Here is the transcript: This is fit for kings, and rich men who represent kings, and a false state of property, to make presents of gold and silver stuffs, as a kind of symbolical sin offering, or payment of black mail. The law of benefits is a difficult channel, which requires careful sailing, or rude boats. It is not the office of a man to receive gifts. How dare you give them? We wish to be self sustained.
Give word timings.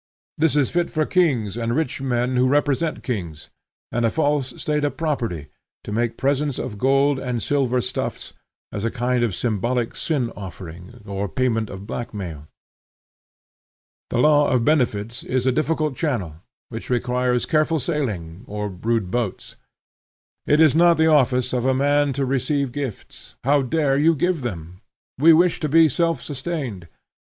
This 0.39 0.55
is 0.55 0.71
fit 0.71 0.89
for 0.89 1.05
kings, 1.05 1.55
and 1.55 1.75
rich 1.75 2.01
men 2.01 2.35
who 2.35 2.47
represent 2.47 3.03
kings, 3.03 3.51
and 3.91 4.03
a 4.03 4.09
false 4.09 4.59
state 4.59 4.83
of 4.83 4.97
property, 4.97 5.49
to 5.83 5.91
make 5.91 6.17
presents 6.17 6.57
of 6.57 6.79
gold 6.79 7.19
and 7.19 7.37
silver 7.43 7.81
stuffs, 7.81 8.33
as 8.71 8.83
a 8.83 8.89
kind 8.89 9.23
of 9.23 9.35
symbolical 9.35 9.95
sin 9.95 10.31
offering, 10.35 11.03
or 11.05 11.29
payment 11.29 11.69
of 11.69 11.85
black 11.85 12.15
mail. 12.15 12.47
The 14.09 14.17
law 14.17 14.47
of 14.49 14.65
benefits 14.65 15.21
is 15.23 15.45
a 15.45 15.51
difficult 15.51 15.95
channel, 15.95 16.37
which 16.69 16.89
requires 16.89 17.45
careful 17.45 17.77
sailing, 17.77 18.43
or 18.47 18.69
rude 18.69 19.11
boats. 19.11 19.55
It 20.47 20.59
is 20.59 20.73
not 20.73 20.95
the 20.97 21.11
office 21.11 21.53
of 21.53 21.63
a 21.63 21.75
man 21.75 22.11
to 22.13 22.25
receive 22.25 22.71
gifts. 22.71 23.35
How 23.43 23.61
dare 23.61 23.99
you 23.99 24.15
give 24.15 24.41
them? 24.41 24.81
We 25.19 25.31
wish 25.31 25.59
to 25.59 25.69
be 25.69 25.87
self 25.89 26.23
sustained. 26.23 26.87